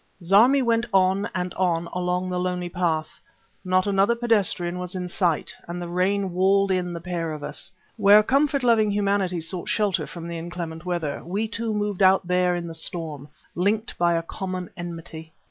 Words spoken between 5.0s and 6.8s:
sight, and the rain walled